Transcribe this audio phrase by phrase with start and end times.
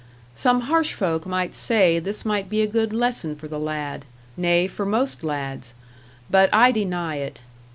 [0.33, 4.03] Some harsh folk might say this might be a good lesson for the lad
[4.35, 5.75] nay, for most lads;
[6.27, 7.43] but I deny it.